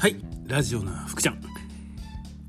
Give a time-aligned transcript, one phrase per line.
[0.00, 1.42] はいラジオな福ちゃん。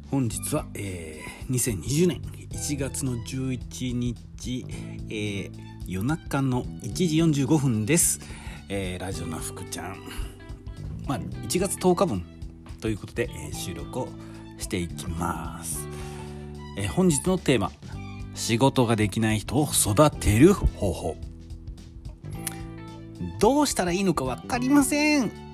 [0.10, 4.66] 本日は、えー、2020年1月の11日、
[5.10, 5.52] えー、
[5.86, 8.22] 夜中の1時45分です、
[8.70, 9.98] えー、ラジオな福ちゃん。
[11.06, 12.24] まあ1月10日分
[12.80, 14.08] ということで、えー、収録を
[14.58, 15.86] していきます、
[16.78, 17.70] えー、本日のテーマ
[18.34, 21.18] 仕事ができない人を育てる方法。
[23.40, 25.51] どうしたらいいのか分かりません。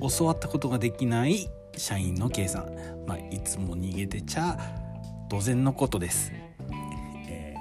[0.00, 2.66] 教わったことができない社員の計算、
[3.06, 4.58] まあ、いつも逃げてちゃ
[5.28, 6.32] 当然のことです、
[7.28, 7.54] え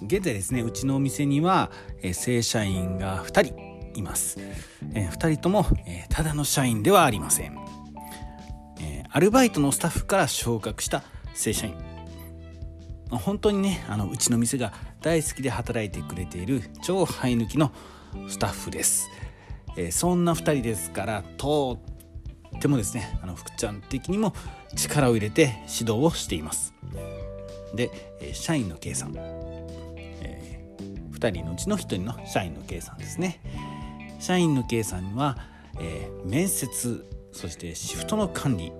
[0.00, 1.70] ー、現在ですねうちのお店には、
[2.02, 4.38] えー、正社員が2人います、
[4.94, 7.58] えー、2人とも、えただの社員ではありません、
[8.80, 11.02] えアルバイトのスタッフから昇格した
[11.34, 11.74] 正社員
[13.10, 16.62] 本当にねあのうちの店が大好きで働いてくれている。
[16.82, 17.72] 超生え抜きの
[18.28, 19.08] スタッフです
[19.78, 21.78] え、そんな2人ですからと
[22.56, 24.34] ってもですねあの福ちゃん的にも
[24.74, 26.74] 力を入れて指導をしています。
[27.74, 33.40] で、え、社員の計算、えー、2人のうちの1人の社員の計算ですね。
[34.18, 35.38] 社員の計算は、
[35.78, 38.72] えー、面接そしてシフトの管理、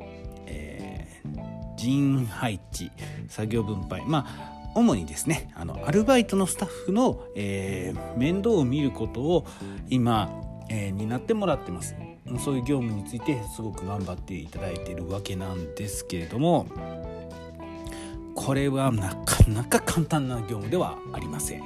[0.47, 2.91] えー、人配置
[3.29, 9.47] 作業分配まあ主にですねあのアルバイトのスタッフの、えー、面倒を見ることを
[9.89, 11.95] 今えー、になってもらってます。
[12.39, 16.67] そういう業務についてすごく頑張っていただいているわけなんですけれども
[18.35, 21.61] これはなかなか簡単な業務ではありません、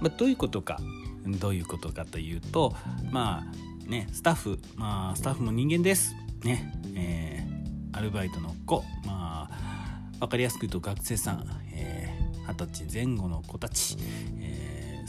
[0.00, 0.80] まあ、どういうことか
[1.26, 2.74] どういうことかというと
[3.10, 3.44] ま
[3.86, 6.14] あねスタッフまあスタッフも人間です。
[6.44, 13.96] ねえー、アルバイトの子まあ分かりやすく言うと学生さん、えー、歳前後の子たち、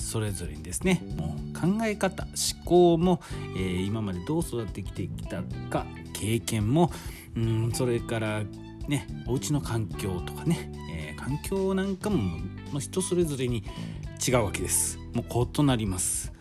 [0.02, 3.22] それぞれにですねもう考え方思考も、
[3.56, 6.92] えー、今までどう育ってきてきたか経験も
[7.36, 8.44] うんそれから
[8.88, 12.18] ねお家の環境とかね、えー、環境なんかも、
[12.72, 13.64] まあ、人それぞれに
[14.26, 15.00] 違うわけです。
[15.14, 16.32] もう異なります。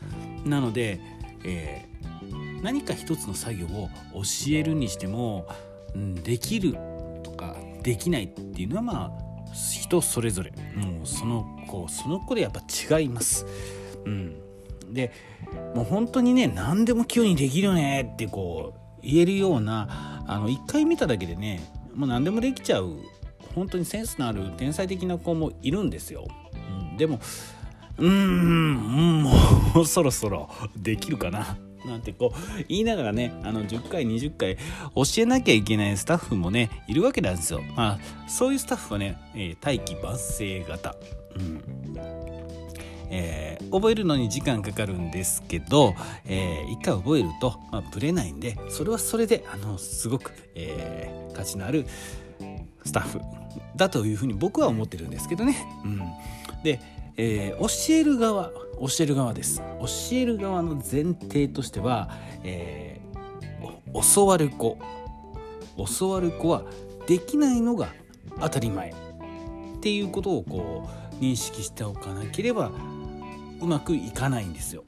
[0.45, 1.01] なので、
[1.45, 5.47] えー、何か一つの作業を教えるにしても、
[5.95, 6.77] うん、できる
[7.23, 10.53] とかできないっていうのはまあ人それぞれ。
[10.77, 12.61] もうその子その子でやっぱ
[12.99, 13.47] 違います。
[14.05, 14.35] うん、
[14.93, 15.13] で
[15.75, 21.61] もう本当にね何でも器用にできるよねってこう言えるようなあの1回見ただけでね
[21.95, 22.99] もう何でもできちゃう
[23.55, 26.27] 本当にセンスのある天才的な子もいるんですよ。
[26.91, 27.21] うん、でも
[27.99, 29.33] うーんも
[29.77, 34.57] うそろそろできるかななんてこう言いながらねあの10回20回
[34.95, 37.61] 教えなきゃいけないスタッフもねいるわけなんですよ。
[37.77, 40.95] まあそういうスタッフはね、えー、大器晩成型。
[43.13, 45.95] えー、覚えるのに時間かかるんですけど、
[46.27, 51.87] えー、一回覚えると、まあ、ブレないんでそれはそれであのすごく、えー、価値のある
[52.85, 53.21] スタッフ
[53.75, 55.67] だというふうに僕は思ってるんですけどね。
[55.85, 56.01] うん、
[56.63, 56.81] で
[57.23, 59.59] えー、教える側教える側です。
[59.59, 62.09] 教える側の前提としては、
[62.45, 64.79] えー、教わる子。
[65.99, 66.63] 教わる子は
[67.07, 67.89] できないのが
[68.41, 68.91] 当たり前。
[68.91, 68.95] っ
[69.81, 72.71] ていうことをこう認識しておかなければ
[73.61, 74.85] うまくいかないんですよ。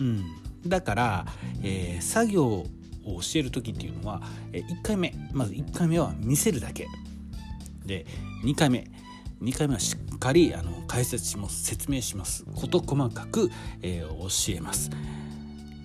[0.00, 0.24] うん、
[0.66, 1.26] だから、
[1.62, 2.66] えー、作業を
[3.04, 6.86] 教える時っていうのは、え、1回目まず1回目は見せるだけ。
[7.84, 8.06] で
[8.44, 8.86] 2回目
[9.40, 12.44] 2回目はしっかりあの解説します説明します。
[12.54, 13.50] 事細かく、
[13.82, 14.90] えー、教えます。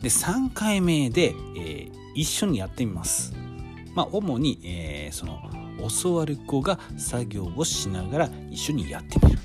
[0.02, 3.34] で3回目で、えー、一緒にやってみます。
[3.96, 5.40] まあ主に、えー、その
[6.02, 9.40] 教わる子が作業をしながら一緒にやってみる。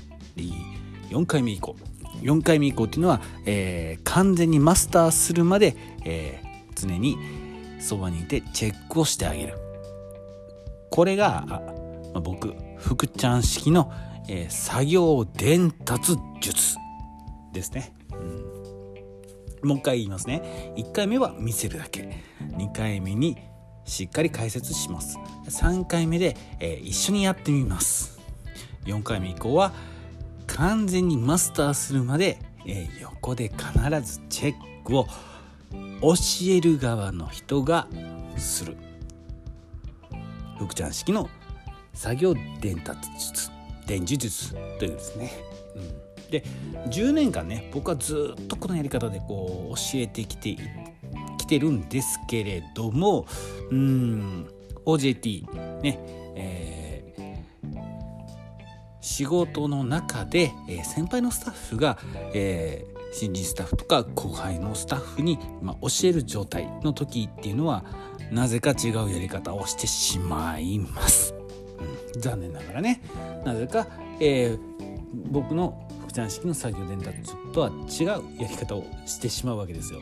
[1.09, 1.75] 4回目以降。
[2.21, 7.17] 4回目以降っていうのは、えー、完全にマスターするまで、えー、常に
[7.79, 9.57] そばにいてチェックをしてあげる。
[10.91, 11.61] これが、ま
[12.15, 13.91] あ、僕福ちゃん式の、
[14.27, 16.77] えー、作業伝達術
[17.53, 20.73] ですね、うん、もう一回言いますね。
[20.75, 22.23] 1回目は見せるだけ。
[22.57, 23.37] 2回目に
[23.85, 25.17] しっかり解説します。
[25.47, 28.19] 3回目で、えー、一緒にやってみます。
[28.85, 29.73] 4回目以降は
[30.59, 35.07] 完全にマスターするまで、えー、横で必ずチェックを
[36.01, 36.13] 教
[36.49, 37.87] える側の人が
[38.35, 38.75] する。
[40.57, 41.29] 福ちゃん式の
[41.93, 43.49] 作業伝達術
[43.87, 45.31] 伝授術というですね、
[45.75, 45.79] う
[46.27, 46.43] ん、で
[46.87, 50.57] 10年間ね僕はずっとこのやり方でこう教えてきて
[51.37, 53.25] きてるんですけれども
[53.71, 54.47] うん
[54.85, 55.99] OJT ね
[56.35, 56.78] えー、
[59.01, 61.97] 仕事の中で、え、先輩のスタッフが、
[62.33, 67.83] え新人スタッフとか後輩のスタッフに、まあ、教える状態の時っていうのは
[68.31, 71.33] なぜか違うやり方をしてしまいます、
[72.13, 73.01] うん、残念ながらね。
[73.43, 73.87] なぜか、
[74.19, 74.59] えー、
[75.31, 80.01] 僕の副ちゃん式の作業伝達とは違うやり方をしてしまうわけですよ、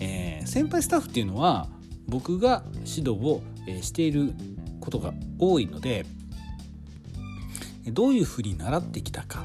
[0.00, 1.68] えー、先輩スタッフっていうのは
[2.06, 3.42] 僕が指導を
[3.82, 4.32] している
[4.80, 6.06] ことが多いので
[7.92, 9.44] どういうふうに習ってきたか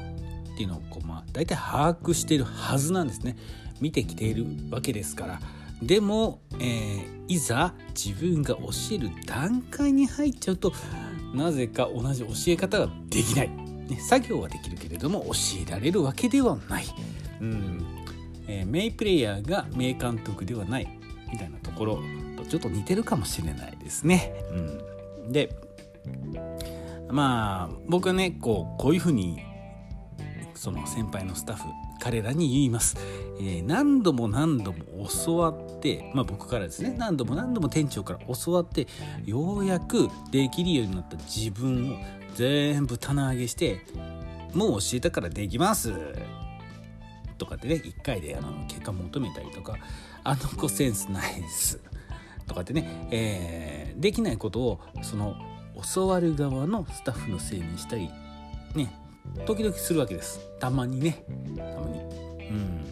[0.52, 3.36] っていうのをこう、まあ、大体把握しているはずなんですね。
[3.80, 5.40] 見てきているわけですから。
[5.82, 10.72] でも、えー、いざ自分が教える段階に入っちゃうと
[11.34, 15.32] なぜか同じ教え方ができない、ね、作業はできるけれども教
[15.66, 16.84] えられるわけではない、
[17.40, 17.84] うん。
[18.46, 20.98] えー、名プレイヤーが名監督ではない。
[21.34, 22.02] みたいなところ
[22.36, 24.32] とちょっと似てるかもしれないですね。
[25.24, 25.50] うん、で
[27.14, 29.40] まあ僕はねこうこういうふうに
[30.56, 31.62] その先輩のスタッフ
[32.00, 32.96] 彼らに言います、
[33.38, 38.88] えー、何度も何度も教わってまあ僕からですね何度も何度も店長から教わって
[39.24, 41.98] ようやくできるようになった自分を
[42.34, 43.82] 全部棚上げして
[44.52, 45.92] もう教えたからできます。
[47.38, 49.76] とかってね1回であの結果求めたりとか
[50.24, 51.80] あの子センスないです。
[52.46, 55.36] とかってね、えー、できないことをその
[55.94, 58.10] 教わる側のスタッフのせいにしたり
[58.74, 58.92] ね。
[59.46, 60.40] 時々するわけです。
[60.60, 61.24] たまにね。
[61.56, 62.00] たまに。
[62.48, 62.84] うん。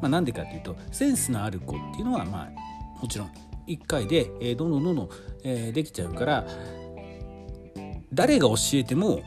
[0.00, 3.30] まあなんでかっていうとセンスのある子っていうのはまあもちろん
[3.66, 5.08] 1回で、えー、どんどんどんどん、
[5.44, 6.46] えー、できちゃうから
[8.12, 9.22] 誰が教えても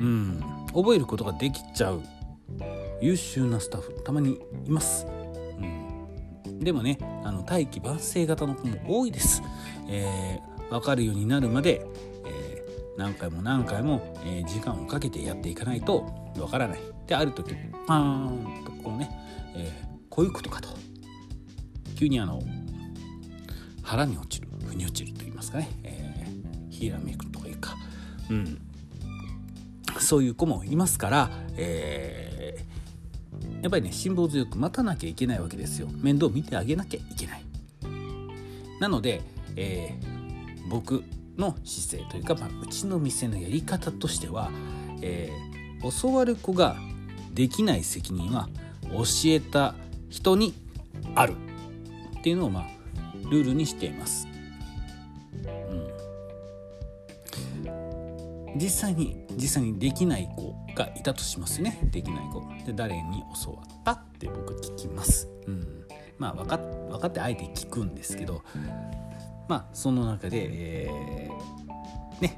[0.00, 0.40] うん
[0.74, 2.02] 覚えることができちゃう
[3.00, 9.42] 優秀なスタッフたまにいます、うん、でもねあの大器晩成型の子も多いです、
[9.88, 11.86] えー、分かるようになるまで
[12.96, 16.80] 何回も何回も、えー、時間をかけてやっていかないとわからない。
[17.06, 17.54] である時
[17.86, 19.10] パーンとこうね、
[19.54, 20.68] えー、こういうことかと。
[21.94, 22.40] 急にあの
[23.82, 27.76] 腹に落ちる腑に落ちると言いますかね、えー、ひらめくというか、
[28.30, 28.60] うん、
[29.98, 35.88] そういう子もいますから、えー、やっぱりね辛抱強く待たなきゃいけないわけですよ。
[35.92, 37.42] 面倒見てあげなきゃいけない。
[38.80, 39.22] なので、
[39.54, 40.15] えー、
[40.68, 41.04] 僕
[41.36, 44.50] の姿勢というか、まあ、うちの店のやり方としては、
[45.02, 46.76] えー、教わる子が
[47.32, 48.48] できない責任は
[48.90, 49.74] 教えた
[50.08, 50.54] 人に
[51.14, 51.34] ある
[52.18, 52.64] っていうのをまあ
[53.30, 54.26] ルールにしています。
[55.34, 55.38] う
[57.68, 65.28] ん、実際に実際にできない子がいたとしますねできない子で誰に教わったって僕聞きます。
[65.46, 65.84] うん、
[66.18, 68.42] まあ分か分かってあえて聞くんですけど
[69.48, 72.36] まあその中で、えー、ね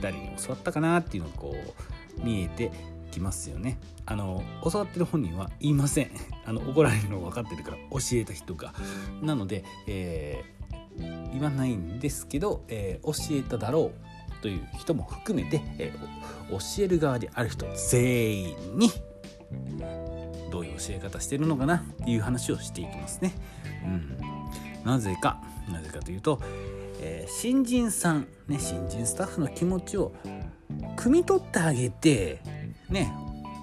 [0.00, 1.56] 誰に教わったかなっていうのがこ
[2.18, 2.70] う見えて
[3.10, 3.78] きますよね。
[4.06, 6.10] あの教わってる本人は言いません。
[6.44, 8.72] あの怒られるの分かってるから教えた人が。
[9.22, 18.90] なので、えー、言わないんですけど、えー、教えただろうという人も含めて、えー、教える側である人全員に
[20.50, 23.32] どういう教え方してるのかなっていう話をしていきますね。
[23.84, 24.18] うん、
[24.84, 25.40] なぜか
[25.70, 26.40] なぜかというと、
[27.00, 30.12] えー、新人さん、ね、新人スタッフの気持ちを
[30.96, 32.40] 汲み取ってあげて
[32.88, 33.12] ね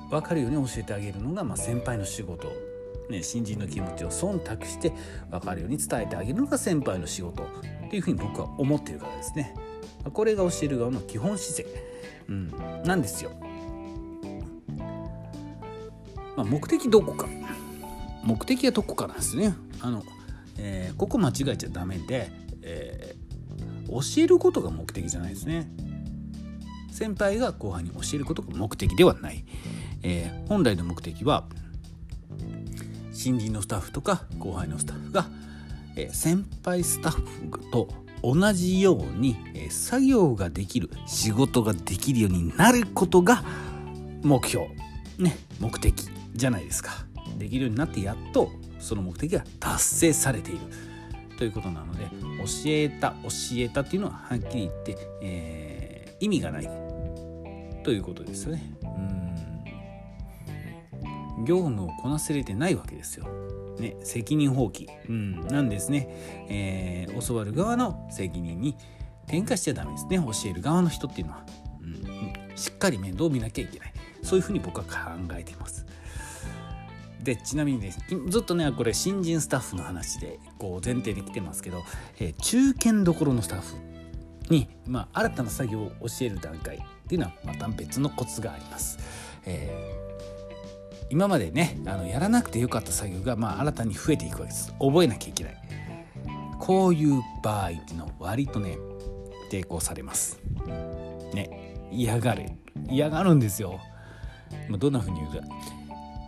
[0.09, 2.51] 分かるように教えてあげるのが、まあ、先輩の仕事、
[3.09, 4.93] ね、新人の気持ちを忖度して
[5.31, 9.53] 分かるように伝えてあげるのが先輩の仕事っていうふうに僕は思ってるからですね。
[10.13, 11.83] これが教える側の基本姿勢、
[12.29, 12.51] うん、
[12.83, 13.31] なんですよ、
[16.37, 17.27] まあ、目的どこか。
[18.23, 19.55] 目的はどこかなんですね。
[19.81, 20.03] あの
[20.57, 22.31] えー、ここ間違えちゃダメで、
[22.61, 25.69] えー、教えることが目的じゃないですね。
[26.91, 29.43] 先輩が後輩に教えることが目的ではない、
[30.01, 31.45] えー、本来の目的は
[33.11, 35.27] 新人のスタッフとか後輩のスタッフが、
[35.95, 37.87] え先輩スタッフと
[38.21, 43.43] 同じように、え作業ができる仕事ができるようになることが
[44.21, 44.67] 目標。
[45.17, 47.05] ね目的じゃないですか。
[47.37, 50.59] できるようになってやっとその目的が達成されている。
[51.37, 52.05] ということなので
[52.37, 56.85] 教えた教えたっていうのははっきり言って、えー、意味がない。
[57.83, 58.63] ということですよね。
[61.37, 61.45] うん。
[61.45, 63.27] 業務をこなせれてないわけですよ。
[63.79, 66.07] ね、責任放棄、うん、なんですね、
[66.49, 68.77] えー、教わる側の責任に
[69.25, 70.17] 転嫁しちゃダメですね。
[70.17, 71.45] 教える側の人っていうのは、
[71.81, 73.93] うん、しっかり面倒を見なきゃいけない。
[74.23, 74.91] そういうふうに僕は考
[75.37, 75.85] えています。
[77.25, 81.83] でちなみにですねずっとねこれ新人スタッフの話でこう前提で来てますけど、
[82.19, 83.75] えー、中堅どころのスタッフ
[84.49, 88.99] に、まあ、新たな作業を教える段階っていうのはまた別のコツがあります。
[89.47, 94.71] えー、今までねあのやらなくてよかった作業が、まあ、新たに増えていくわけです。
[94.79, 95.57] 覚えなきゃいけない。
[96.59, 98.77] こういう場合っていうのは割とね
[99.51, 100.39] 抵抗されます。
[101.33, 102.51] ね嫌がる。
[102.87, 103.79] 嫌がるんですよ、
[104.69, 105.39] まあ、どんな風に言うか。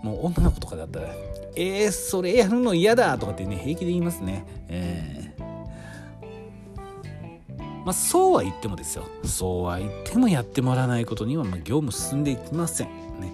[0.08, 1.10] もう女の子とかだったら
[1.56, 4.46] 「えー、それやるの嫌だ」とかってね平気で言いますね。
[4.68, 5.44] えー。
[7.86, 9.06] まあ、そうは言ってもですよ。
[9.24, 12.88] そうは言ってもやってもらわないことには、まあ、業務進んでいきません。
[12.88, 13.32] ね。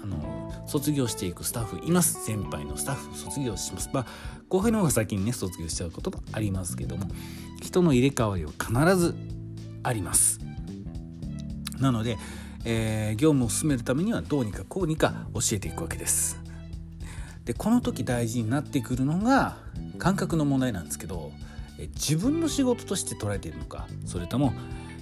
[0.00, 2.24] あの卒業していくスタッフいます。
[2.24, 3.90] 先輩のスタッフ卒業します。
[3.92, 4.06] まあ
[4.48, 7.06] 後輩の方が先にね卒業しちゃうこともありますけども
[7.60, 9.14] 人の入れ替わりは必ず
[9.82, 10.38] あります。
[11.80, 12.18] なので、
[12.64, 16.40] えー、業務を進めるためにはどうにかこうにか教えていくわけです。
[17.44, 19.56] でこの時大事になってくるのが
[19.98, 21.32] 感覚の問題なんですけど
[21.78, 24.52] 自分の仕事として捉えているのかそれとも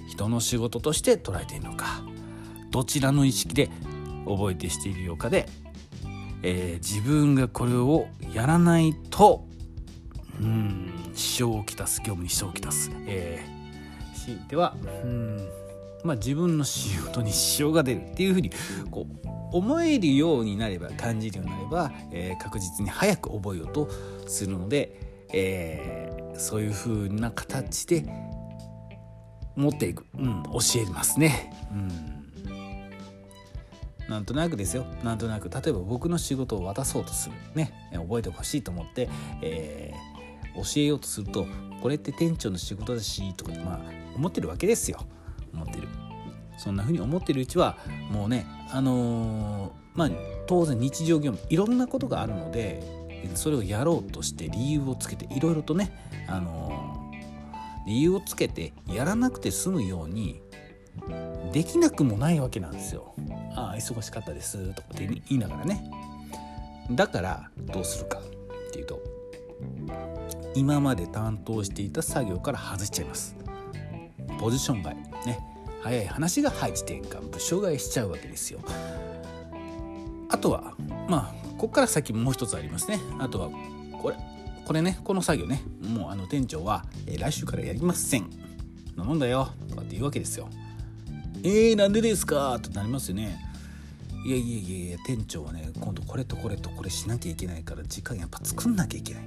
[0.09, 2.03] 人の仕事として捉えているのか
[2.71, 3.71] どちらの意識で
[4.27, 5.49] 覚えてしているようかで、
[6.43, 9.45] えー、自分がこれをやらないと
[10.41, 15.68] うん支障をきたす業務に支障をきたす、えー、強いてはうん
[16.05, 18.50] まあ自分の仕事に支障が出るっていうふうに
[18.90, 23.88] こう思えるようになれば感じるようになれば、えー、確実に早く覚えようと
[24.26, 25.00] するので、
[25.33, 28.05] えー、そういう風な形で
[29.57, 31.52] 持っていく、うん、教えますね。
[31.73, 32.19] うん。
[34.09, 34.87] なんとなくですよ。
[35.02, 35.50] なんとなく。
[35.50, 37.35] 例えば僕の仕事を渡そうとする。
[37.55, 37.90] ね。
[37.93, 39.09] 覚えてほしいと思って、
[39.43, 41.47] えー、教えようとすると
[41.83, 43.81] これって店長の仕事だしとかまあ
[44.17, 45.00] 思ってるわけですよ。
[45.52, 45.88] 思ってる
[46.57, 47.78] そんな風に思ってるうちは
[48.11, 50.11] もうねあのー、まあ
[50.47, 52.83] 当然日常業務いろんなことがあるので
[53.35, 55.93] それをやろうとして理由をつけていろいろとね、
[56.28, 60.43] あのー、理由をつけてやらなくて済むように
[61.52, 63.14] できなくもないわけなんですよ。
[63.55, 65.90] ああ忙しかったですとかって言いながらね。
[66.90, 69.00] だからどうするかっていうと
[70.55, 73.37] 今まで担当していた作業から外しちゃいます。
[74.38, 75.41] ポジション外ね
[75.83, 78.61] 早い話が配置転換部署替えしちゃうわけですよ。
[80.31, 80.75] あとは
[81.09, 83.01] まあここから先もう一つありますね。
[83.19, 83.51] あとは
[84.01, 84.17] これ
[84.65, 88.29] これねこの作業ねもうあの店長は、えー、来週からやりません。
[88.97, 90.49] なもんだよとかって言うわけですよ。
[91.43, 92.59] えー、なんでですか？
[92.61, 93.39] となりますよね。
[94.27, 99.23] いやいやいやいや店長はね今度これとこれとこれしなきゃいけないから時間やっぱ作んなきゃいけない。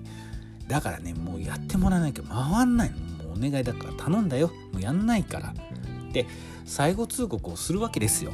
[0.67, 5.53] だからねもうやってもらわなきゃ回んないもうお願いだから頼んだよもうやんないから
[6.11, 6.27] って
[6.65, 8.31] 最後通告をするわけですよ。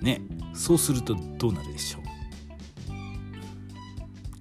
[0.00, 0.22] ね
[0.54, 2.02] そうするとどうなるでしょう。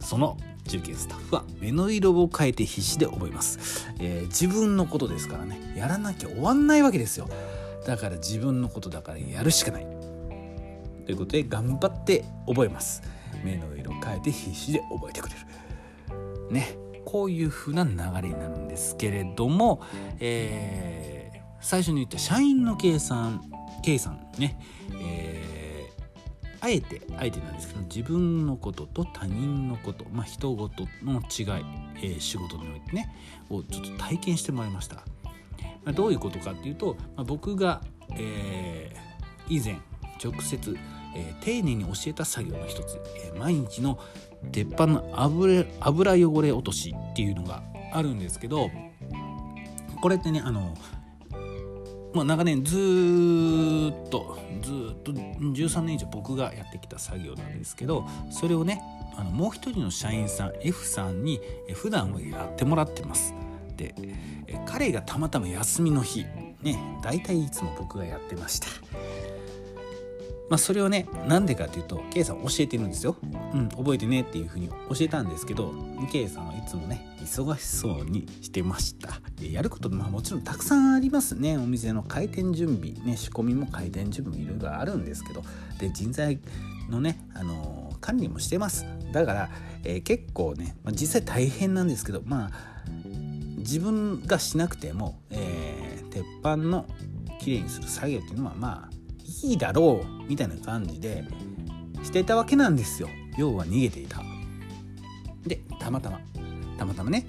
[0.04, 5.74] その中継スタッフは目の色を変えて必死で覚えます、えー、自分のことですからね。
[5.76, 7.28] やらなきゃ終わんないわけですよ。
[7.86, 9.88] だから自分のことだからやるしかない。
[11.06, 13.02] ということで頑張って覚えます。
[13.44, 15.42] 目の色変えて必死で覚えてくれる。
[16.52, 19.82] ねこういう風な流れになるんですけれども、
[20.20, 21.03] えー
[21.64, 23.42] 最初に言った社員の計算
[23.82, 24.60] 計算ね、
[25.02, 31.66] えー、あえてあえてなんですけど自分のことと他人のことまあ人事の違い、
[31.98, 33.14] えー、仕事においてね
[33.50, 35.04] をちょっと体験してもらいました、ま
[35.88, 37.82] あ、どういうことかっていうと、まあ、僕が、
[38.18, 39.78] えー、以前
[40.24, 40.78] 直接、
[41.16, 42.98] え、丁寧に教えた作業の一つ、
[43.34, 44.00] え、毎日の
[44.52, 48.70] 鉄板の油油汚れ落としっていうのがあるんですけど
[50.02, 50.76] これってねあの
[52.14, 58.82] まあ、長年ずっとずっと13年以上僕がやってきた作業なんですけどそれをね
[59.18, 61.40] あのもう一人の社員さん F さんに
[61.74, 63.34] 普段はやってもらってます。
[63.76, 63.96] で
[64.68, 66.26] 彼がたまたま休みの日
[66.62, 68.68] ね大体いつも僕がやってました。
[70.50, 73.16] まあ、それをねなんでかっていうと K さん教えてるんですよ、
[73.54, 75.74] うん、覚えてねっていうふうに教えたんですけど
[76.12, 79.22] K さんはいつもね忙しそうにしてました。
[79.42, 81.58] やることまあもちろんたくさんありますね。
[81.58, 85.44] お店の開店準備ね仕込みも開店準備いろいろあるんですけど
[85.80, 86.40] で人材
[86.90, 88.86] のね、あのー、管理もしてます。
[89.12, 89.50] だから、
[89.84, 92.52] えー、結構ね、まあ、実際大変なんですけどまあ
[93.58, 96.86] 自分がしなくても、えー、鉄板の
[97.40, 99.03] きれいにする作業っていうのはまあ
[99.42, 101.26] いいだろうみたいな感じで
[102.04, 103.10] していたわけなんですよ。
[103.38, 104.22] 要は逃げていた。
[105.46, 106.20] でたまたま。
[106.78, 107.26] たまたまね。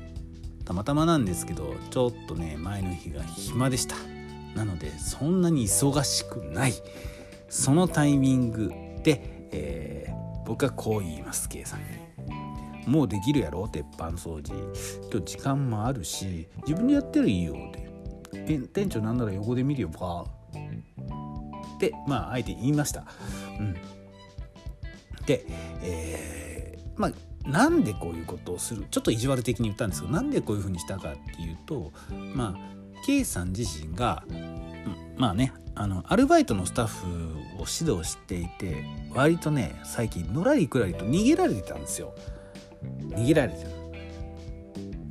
[0.64, 3.96] たまたまなんですけどちょっとね前の日が暇でした。
[4.54, 6.74] なのでそんなに忙しくない。
[7.48, 8.68] そのタイミング
[9.02, 11.80] で、えー、僕はこう言います計算
[12.86, 14.54] もうできるやろ鉄板掃除。
[15.10, 17.84] 今日時間もあるし自分でやってるいいよって。
[18.74, 20.43] 店長なんなら横で見るよかって
[22.06, 23.04] まああえて言いました、
[23.58, 23.74] うん、
[25.26, 25.44] で、
[25.82, 28.86] えー、まあなんでこういうことをする？
[28.90, 31.92] ちょっと意地悪的に言ったんですけどなんでこういうふうにしたかっていうと
[32.34, 37.06] まあ K さん自身が、うん、まあねあのアルバイトのスタッフ
[37.58, 42.14] を指導していて割とね最近のらりくらりと逃げられてたんですよ。
[42.82, 43.70] 逃げられてる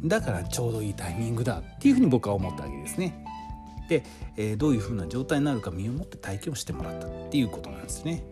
[0.05, 3.23] だからちょうどいいタイミングだっていうふうに僕は思ったわけですね。
[3.89, 4.03] で、
[4.37, 8.23] えー、どういうふうな状態になるか身をもって体験をしてもらったっていうことなんですね。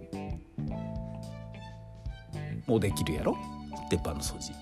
[2.67, 3.37] もうできるやろ？
[3.89, 4.53] 鉄板の掃除。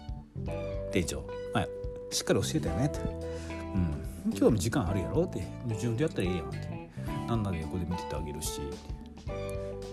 [0.91, 1.67] 店長、まあ、
[2.11, 5.23] しっかり教えたよねって、うん、今日も時間あるやろ？
[5.23, 5.43] って。
[5.67, 6.79] 自分でやったらええやんって。
[7.27, 8.59] なんなら横で見ててあげるし、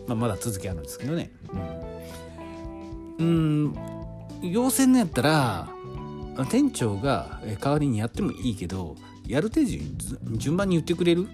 [0.07, 1.31] まあ、まだ続きあるんですけどね。
[3.19, 3.75] うん、
[4.43, 5.69] うん、要請のやったら
[6.51, 11.29] 店長が代わりにやってもいいけどやる程度順番に言ってくれる？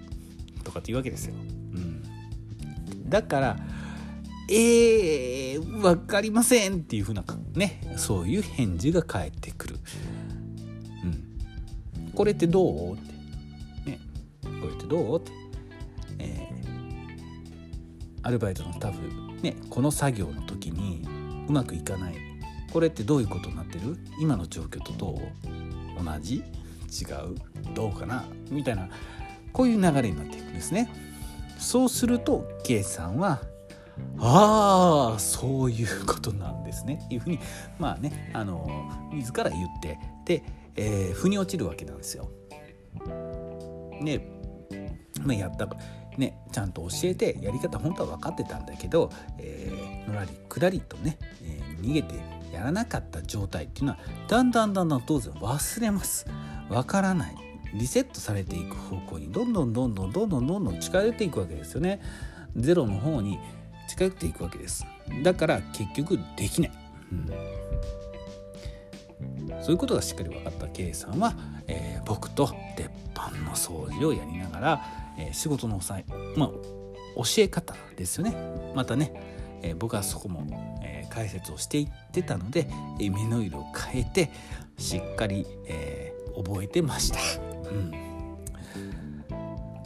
[0.63, 1.35] とかって言うわけですよ。
[1.35, 3.57] うん、だから
[4.49, 7.23] えー、分かりませんっていうふうな
[7.55, 7.81] ね。
[7.95, 9.77] そういう返事が返ってくる。
[11.03, 12.93] うん、これってどう？
[12.93, 13.99] って、ね、
[14.43, 15.19] これってどう？
[15.19, 15.31] って、
[16.19, 21.05] えー、アルバイトのタッフ、ね、この作業の時に
[21.47, 22.15] うまくいかない。
[22.71, 23.97] これってどういうことになってる？
[24.19, 25.21] 今の状況とど
[25.99, 26.03] う？
[26.03, 26.43] 同じ？
[27.01, 27.73] 違う？
[27.73, 28.25] どうかな？
[28.49, 28.89] みたいな
[29.51, 30.89] こういう流れになっていくんですね。
[31.57, 33.41] そうすると K さんは
[34.19, 37.39] ああそういうことなんですねっていうふうに
[37.79, 38.67] まあねあの
[39.11, 40.43] 自ら言ってで、
[40.75, 42.29] えー、腑に落ちるわけなんですよ。
[44.01, 44.27] ね
[45.21, 45.67] まあ、やった
[46.17, 52.15] ねちゃんと教えてやり方本当は分かってたんだけど、えー、のらりくらりとね、えー、逃げて
[52.51, 56.25] やらなかった状態っていうのはだんだんだんだん当然忘れます
[56.69, 57.35] わからない。
[57.73, 62.01] リセットされていく方向にどんどんどんどんどんどんどんどん近寄っていくわけですよね。
[62.55, 63.39] ゼロの方に
[63.87, 64.85] 近寄っていくわけです。
[65.23, 66.71] だから結局できない、
[67.11, 67.27] うん、
[69.61, 71.33] そういうことがしっかり分かった K さんは、
[71.67, 72.47] えー、僕と
[72.77, 74.85] 鉄板の掃除をやりながら、
[75.17, 76.49] えー、仕事の際まあ
[77.15, 78.35] 教え方ですよね。
[78.75, 82.67] またね、えー、僕はそこも、え解説をしていってたので、
[82.99, 84.31] え目の色を変えて
[84.79, 87.19] しっかり、え覚えてました。
[87.69, 88.03] うん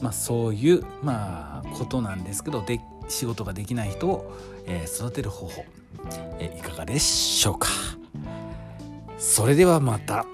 [0.01, 4.31] まあ、そういう、まあ、ことなんですけどで仕事ができない人を、
[4.65, 5.65] えー、育てる方法、
[6.39, 7.69] えー、いかがでしょうか
[9.17, 10.25] それではまた。